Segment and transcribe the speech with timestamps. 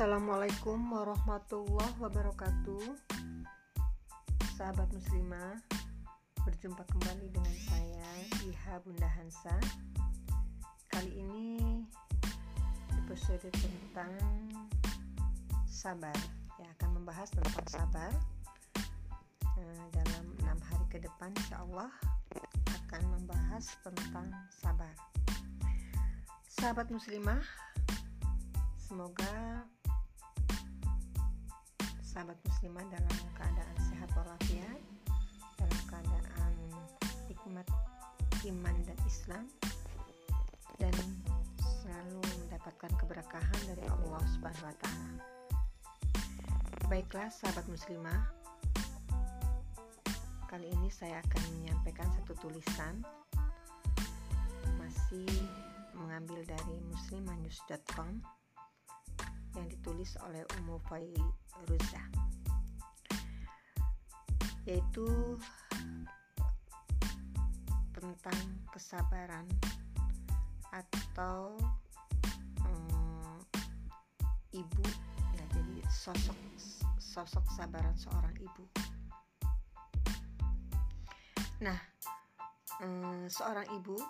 [0.00, 2.88] Assalamualaikum warahmatullahi wabarakatuh.
[4.56, 5.60] Sahabat muslimah
[6.40, 8.08] Berjumpa kembali dengan saya
[8.40, 9.52] Iha Bunda Hansa.
[10.88, 11.84] Kali ini
[12.96, 14.08] episode tentang
[15.68, 16.16] sabar.
[16.56, 18.08] Ya akan membahas tentang sabar.
[19.60, 21.92] Eh, Dalam enam hari ke depan insya Allah
[22.88, 24.96] akan membahas tentang sabar.
[26.48, 27.44] Sahabat muslimah
[28.90, 29.68] Semoga
[32.20, 34.80] sahabat muslimah dalam keadaan sehat walafiat,
[35.56, 36.52] dalam keadaan
[37.32, 37.64] nikmat
[38.44, 39.48] iman dan Islam
[40.76, 40.92] dan
[41.64, 45.12] selalu mendapatkan keberkahan dari Allah Subhanahu wa taala.
[46.92, 48.20] Baiklah sahabat muslimah,
[50.44, 53.00] kali ini saya akan menyampaikan satu tulisan
[54.76, 55.24] masih
[55.96, 58.20] mengambil dari muslimanews.com
[59.56, 60.76] yang ditulis oleh Umu
[61.60, 62.00] Fairuza
[64.64, 65.36] yaitu
[67.92, 68.40] tentang
[68.72, 69.44] kesabaran
[70.72, 71.52] atau
[72.64, 73.36] um,
[74.56, 74.86] ibu
[75.36, 76.38] ya jadi sosok
[76.96, 78.64] sosok sabaran seorang ibu
[81.60, 81.76] nah
[82.80, 84.00] um, seorang ibu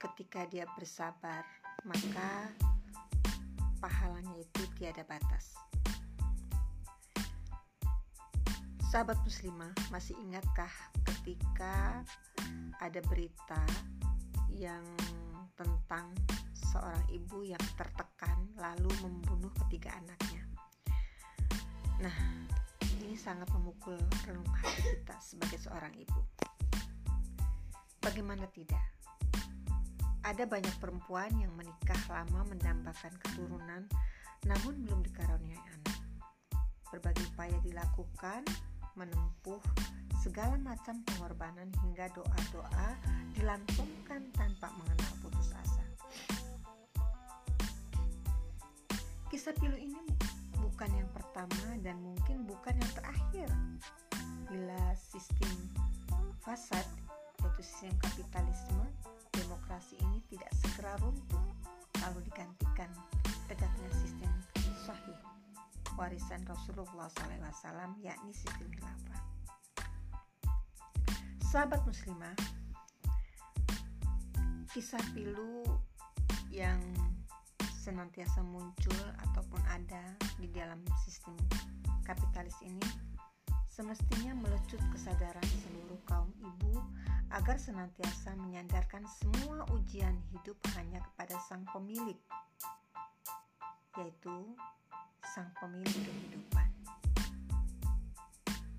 [0.00, 1.44] ketika dia bersabar
[1.84, 2.56] maka
[3.78, 5.65] pahalanya itu tiada batas.
[8.86, 10.70] Sahabat muslimah, masih ingatkah
[11.02, 12.06] ketika
[12.78, 13.58] ada berita
[14.54, 14.86] yang
[15.58, 16.14] tentang
[16.54, 20.42] seorang ibu yang tertekan lalu membunuh ketiga anaknya?
[21.98, 22.14] Nah,
[23.02, 26.22] ini sangat memukul relung hati kita sebagai seorang ibu.
[27.98, 28.86] Bagaimana tidak?
[30.22, 33.82] Ada banyak perempuan yang menikah lama mendambakan keturunan
[34.46, 35.98] namun belum dikaruniai anak.
[36.94, 38.46] Berbagai upaya dilakukan,
[38.96, 39.60] menempuh
[40.18, 42.88] segala macam pengorbanan hingga doa-doa
[43.36, 45.84] dilantunkan tanpa mengenal putus asa.
[49.30, 50.02] Kisah pilu ini
[50.58, 53.48] bukan yang pertama dan mungkin bukan yang terakhir.
[54.50, 55.52] Bila sistem
[56.40, 56.86] fasad,
[57.44, 58.86] yaitu sistem kapitalisme,
[59.30, 61.44] demokrasi ini tidak segera runtuh
[62.02, 62.90] lalu digantikan
[63.50, 64.32] tegaknya sistem
[64.86, 65.35] sahih
[65.96, 69.20] warisan Rasulullah SAW yakni sistem khilafah.
[71.40, 72.36] Sahabat muslimah,
[74.76, 75.64] kisah pilu
[76.52, 76.78] yang
[77.80, 80.04] senantiasa muncul ataupun ada
[80.36, 81.32] di dalam sistem
[82.04, 82.84] kapitalis ini
[83.72, 86.80] semestinya melecut kesadaran seluruh kaum ibu
[87.28, 92.16] agar senantiasa menyandarkan semua ujian hidup hanya kepada sang pemilik,
[94.00, 94.56] yaitu
[95.36, 96.68] sang pemilik kehidupan.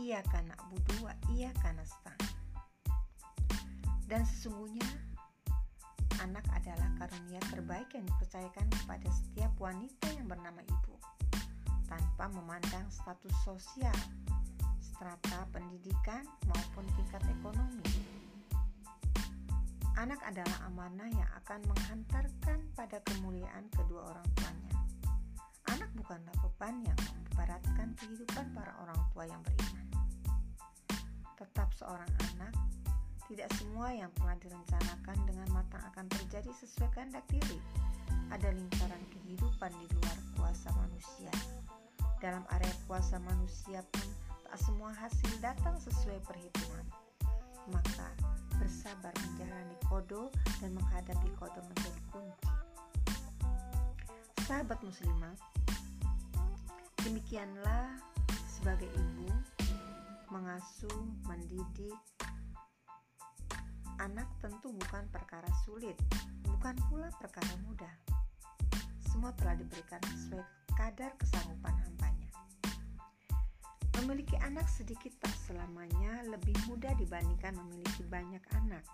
[0.00, 2.16] Ia karena budua, ia karena stang.
[4.08, 4.88] Dan sesungguhnya
[6.24, 10.96] anak adalah karunia terbaik yang dipercayakan kepada setiap wanita yang bernama ibu,
[11.84, 13.98] tanpa memandang status sosial,
[14.80, 17.84] strata pendidikan maupun tingkat ekonomi.
[20.00, 24.24] Anak adalah amanah yang akan menghantarkan pada kemuliaan kedua orang.
[24.24, 24.37] Anak
[25.98, 29.86] bukanlah beban yang memberatkan kehidupan para orang tua yang beriman.
[31.34, 32.54] Tetap seorang anak,
[33.28, 37.58] tidak semua yang telah direncanakan dengan matang akan terjadi sesuai kehendak diri.
[38.30, 41.32] Ada lingkaran kehidupan di luar kuasa manusia.
[42.24, 44.08] Dalam area kuasa manusia pun
[44.48, 46.86] tak semua hasil datang sesuai perhitungan.
[47.68, 48.08] Maka
[48.56, 50.32] bersabar menjalani kodo
[50.64, 52.48] dan menghadapi kodo menjadi kunci.
[54.48, 55.36] Sahabat muslimah,
[57.06, 57.98] demikianlah
[58.48, 59.30] sebagai ibu
[60.28, 61.96] mengasuh, mendidik
[63.98, 65.98] anak tentu bukan perkara sulit,
[66.46, 67.90] bukan pula perkara mudah.
[69.10, 70.46] Semua telah diberikan sesuai
[70.78, 72.30] kadar kesanggupan hambanya.
[73.98, 78.86] Memiliki anak sedikit tak selamanya lebih mudah dibandingkan memiliki banyak anak.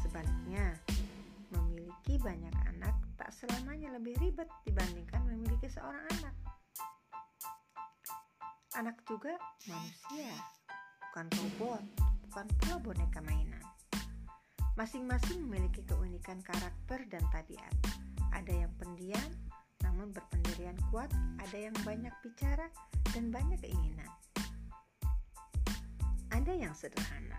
[0.00, 0.72] Sebaliknya,
[1.52, 6.32] memiliki banyak anak tak selamanya lebih ribet dibandingkan memiliki seorang anak.
[8.78, 9.34] Anak juga
[9.66, 10.30] manusia,
[11.10, 11.82] bukan robot,
[12.28, 13.64] bukan pula boneka mainan.
[14.78, 17.74] Masing-masing memiliki keunikan karakter dan tabiat.
[18.30, 19.30] Ada yang pendiam,
[19.82, 21.10] namun berpendirian kuat,
[21.42, 22.70] ada yang banyak bicara
[23.10, 24.10] dan banyak keinginan
[26.50, 27.38] ada yang sederhana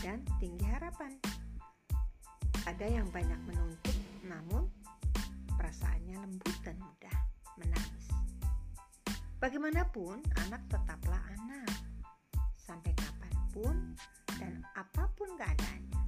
[0.00, 1.20] dan tinggi harapan.
[2.64, 3.92] Ada yang banyak menuntut,
[4.24, 4.72] namun
[5.60, 7.16] perasaannya lembut dan mudah
[7.60, 8.15] menangis.
[9.36, 11.68] Bagaimanapun, anak tetaplah anak.
[12.56, 13.76] Sampai kapan pun
[14.40, 16.02] dan apa pun keadaannya.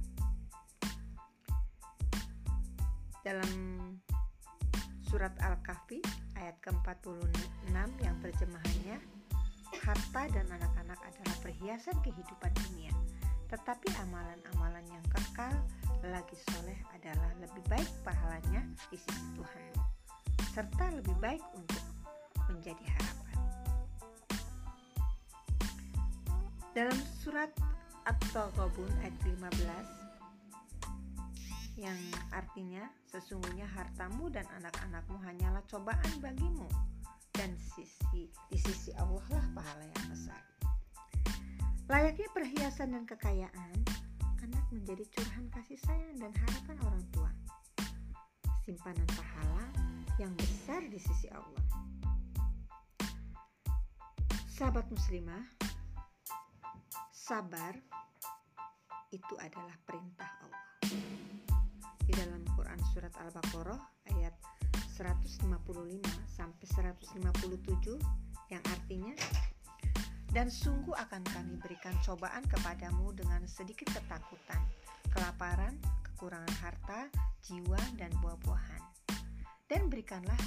[3.21, 3.51] Dalam
[5.05, 6.01] surat Al-Kahfi
[6.41, 7.69] ayat ke-46
[8.01, 8.97] yang terjemahannya
[9.77, 12.93] harta dan anak-anak adalah perhiasan kehidupan dunia,
[13.53, 15.53] tetapi amalan-amalan yang kekal
[16.01, 19.83] lagi soleh adalah lebih baik pahalanya di sisi Tuhanmu,
[20.49, 21.88] serta lebih baik untuk
[22.49, 23.37] menjadi harapan.
[26.73, 27.51] Dalam surat
[28.05, 29.99] At-Taghabun ayat 15
[31.79, 31.95] yang
[32.35, 36.67] artinya sesungguhnya hartamu dan anak-anakmu hanyalah cobaan bagimu
[37.31, 40.43] dan sisi di sisi Allah lah pahala yang besar.
[41.87, 43.73] Layaknya perhiasan dan kekayaan,
[44.43, 47.31] anak menjadi curahan kasih sayang dan harapan orang tua.
[48.67, 49.65] Simpanan pahala
[50.19, 51.68] yang besar di sisi Allah.
[54.59, 55.39] Sahabat muslimah,
[57.15, 57.79] sabar
[59.07, 60.67] itu adalah perintah Allah.
[62.03, 63.79] Di dalam Quran surat Al-Baqarah
[64.11, 64.35] ayat
[64.99, 65.47] 155
[66.27, 68.03] sampai 157
[68.51, 69.15] yang artinya
[70.35, 74.59] dan sungguh akan kami berikan cobaan kepadamu dengan sedikit ketakutan,
[75.07, 77.07] kelaparan, kekurangan harta,
[77.47, 78.83] jiwa, dan buah-buahan.
[79.71, 80.43] Dan berikanlah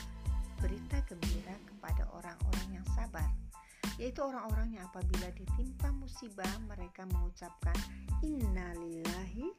[0.60, 3.51] berita gembira kepada orang-orang yang sabar
[4.00, 7.76] yaitu orang-orang yang apabila ditimpa musibah mereka mengucapkan
[8.24, 9.52] innalillahi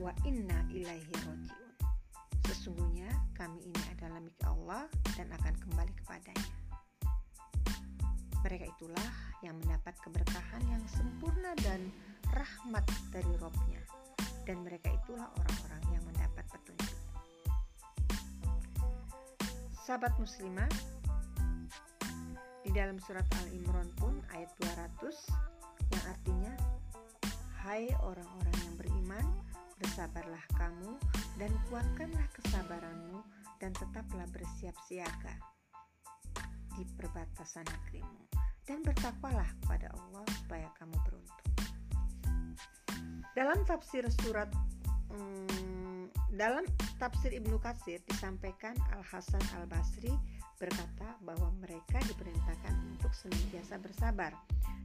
[0.00, 1.70] wa inna ilaihi rojiun.
[2.50, 3.08] Sesungguhnya
[3.38, 4.84] kami ini adalah milik Allah
[5.14, 6.50] dan akan kembali kepadanya.
[8.40, 9.10] Mereka itulah
[9.44, 11.92] yang mendapat keberkahan yang sempurna dan
[12.32, 13.80] rahmat dari Robnya
[14.48, 16.96] dan mereka itulah orang-orang yang mendapat petunjuk.
[19.84, 20.70] Sahabat muslimah,
[22.70, 24.46] di dalam surat Al-Imran pun ayat
[25.02, 25.02] 200
[25.90, 26.54] yang artinya
[27.66, 29.26] Hai orang-orang yang beriman,
[29.82, 30.94] bersabarlah kamu
[31.34, 33.26] dan kuatkanlah kesabaranmu
[33.58, 35.34] dan tetaplah bersiap siaga
[36.78, 38.30] di perbatasan negerimu
[38.62, 41.50] dan bertakwalah kepada Allah supaya kamu beruntung.
[43.34, 44.46] Dalam tafsir surat
[45.10, 45.59] hmm,
[46.30, 46.62] dalam
[47.02, 50.14] tafsir Ibnu Katsir disampaikan Al Hasan Al Basri
[50.60, 54.30] berkata bahwa mereka diperintahkan untuk senantiasa bersabar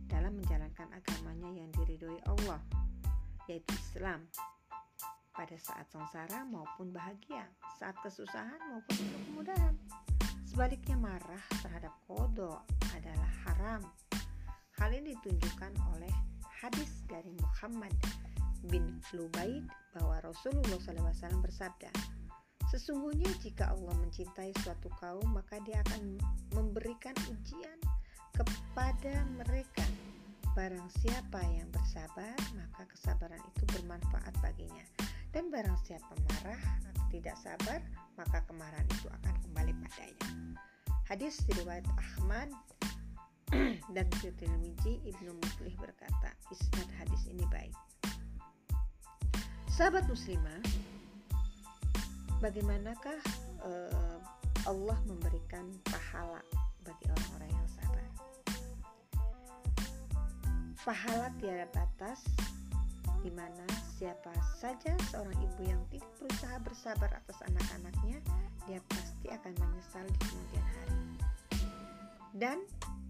[0.09, 2.61] dalam menjalankan agamanya yang diridhoi Allah,
[3.51, 4.23] yaitu Islam,
[5.35, 7.43] pada saat sengsara maupun bahagia,
[7.75, 8.95] saat kesusahan maupun
[9.27, 9.75] kemudahan.
[10.47, 12.63] Sebaliknya marah terhadap kodok
[12.95, 13.83] adalah haram.
[14.79, 16.13] Hal ini ditunjukkan oleh
[16.63, 17.91] hadis dari Muhammad
[18.67, 19.65] bin Lubaid
[19.95, 21.91] bahwa Rasulullah SAW bersabda,
[22.65, 26.17] Sesungguhnya jika Allah mencintai suatu kaum, maka Dia akan
[26.57, 27.77] memberikan ujian
[28.33, 29.85] kepada mereka.
[30.57, 34.83] Barang siapa yang bersabar, maka kesabaran itu bermanfaat baginya.
[35.29, 37.79] Dan barang siapa marah atau tidak sabar,
[38.15, 40.27] maka kemarahan itu akan kembali padanya.
[41.05, 42.49] Hadis riwayat Ahmad
[43.95, 47.75] dan Tirmizi Ibnu Muflih berkata, isnad hadis ini baik.
[49.75, 50.63] Sahabat muslimah,
[52.39, 53.19] bagaimanakah
[53.59, 54.23] uh,
[54.63, 56.39] Allah memberikan pahala
[56.87, 58.07] bagi orang-orang yang sabar?
[60.79, 62.23] Pahala tiada batas
[63.19, 63.67] di mana
[63.99, 64.31] siapa
[64.63, 68.23] saja seorang ibu yang tidak berusaha bersabar atas anak-anaknya,
[68.71, 71.03] dia pasti akan menyesal di kemudian hari.
[72.31, 72.57] Dan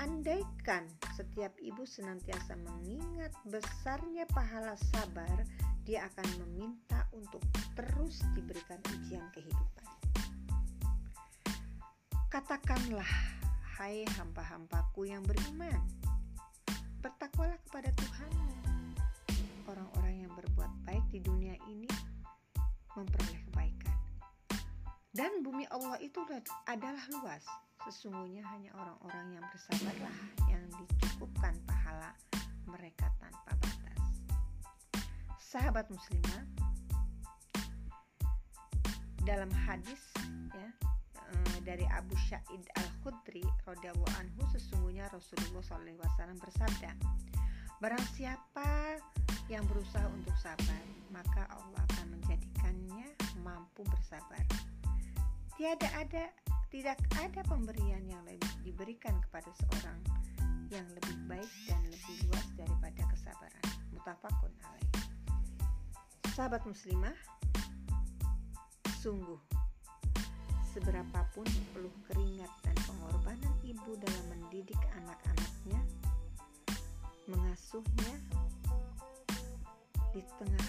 [0.01, 5.45] andaikan setiap ibu senantiasa mengingat besarnya pahala sabar,
[5.85, 7.45] dia akan meminta untuk
[7.77, 9.85] terus diberikan ujian kehidupan.
[12.33, 13.07] Katakanlah,
[13.77, 15.77] hai hamba-hambaku yang beriman,
[17.05, 18.53] bertakwalah kepada Tuhanmu.
[19.69, 21.87] Orang-orang yang berbuat baik di dunia ini
[22.97, 23.97] memperoleh kebaikan.
[25.13, 26.17] Dan bumi Allah itu
[26.65, 27.45] adalah luas.
[27.85, 30.17] Sesungguhnya hanya orang-orang yang bersabarlah
[30.49, 30.65] yang
[35.55, 36.43] sahabat muslimah
[39.23, 40.03] dalam hadis
[40.51, 40.67] ya
[41.15, 46.91] eh, dari Abu Syaid Al Khudri radhiyallahu anhu sesungguhnya Rasulullah SAW bersabda
[47.79, 48.99] barang siapa
[49.47, 50.83] yang berusaha untuk sabar
[51.15, 54.43] maka Allah akan menjadikannya mampu bersabar.
[55.55, 56.35] Tiada ada
[56.67, 60.03] tidak ada pemberian yang lebih diberikan kepada seorang
[60.67, 63.63] yang lebih baik dan lebih luas daripada kesabaran.
[63.95, 64.94] Mutafakun alaih
[66.35, 67.15] Sahabat muslimah,
[68.99, 69.39] sungguh
[70.75, 75.79] seberapapun peluh keringat dan pengorbanan ibu dalam mendidik anak-anaknya,
[77.31, 78.19] mengasuhnya
[80.11, 80.67] di tengah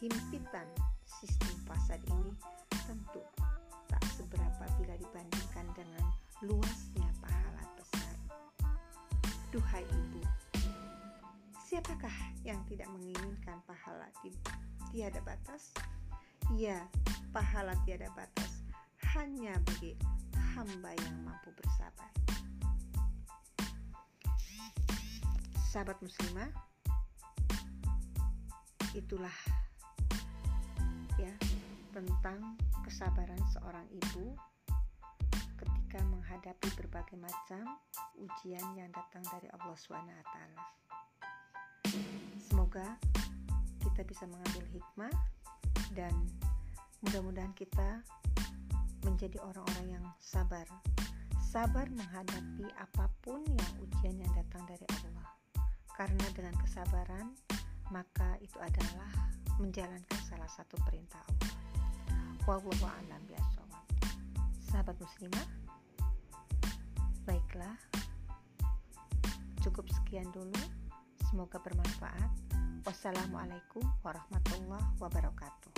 [0.00, 0.64] himpitan
[1.04, 2.32] sistem pasar ini
[2.88, 3.20] tentu
[3.92, 6.04] tak seberapa bila dibandingkan dengan
[6.40, 8.14] luasnya pahala besar.
[9.52, 10.05] Duhai ibu,
[11.66, 12.14] siapakah
[12.46, 14.06] yang tidak menginginkan pahala
[14.94, 15.74] tiada batas?
[16.54, 16.86] Ya,
[17.34, 18.62] pahala tiada batas
[19.18, 19.98] hanya bagi
[20.54, 22.10] hamba yang mampu bersabar.
[25.66, 26.54] Sahabat muslimah,
[28.94, 29.34] itulah
[31.18, 31.34] ya
[31.90, 32.54] tentang
[32.86, 34.38] kesabaran seorang ibu
[35.58, 37.66] ketika menghadapi berbagai macam
[38.22, 40.36] ujian yang datang dari Allah SWT.
[42.42, 42.98] Semoga
[43.84, 45.14] kita bisa mengambil hikmah
[45.96, 46.12] dan
[47.04, 48.04] mudah-mudahan kita
[49.06, 50.66] menjadi orang-orang yang sabar.
[51.40, 55.30] Sabar menghadapi apa pun yang ujian yang datang dari Allah.
[55.96, 57.32] Karena dengan kesabaran
[57.88, 59.08] maka itu adalah
[59.56, 61.54] menjalankan salah satu perintah Allah.
[62.44, 63.22] Wallahu a'lam.
[64.66, 65.48] Sahabat muslimah,
[67.24, 67.78] baiklah.
[69.64, 70.75] Cukup sekian dulu.
[71.36, 72.32] Semoga bermanfaat.
[72.88, 75.75] Wassalamualaikum warahmatullahi wabarakatuh.